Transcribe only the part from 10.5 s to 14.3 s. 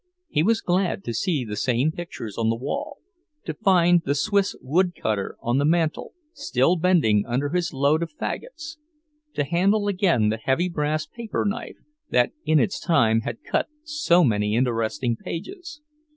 brass paper knife that in its time had cut so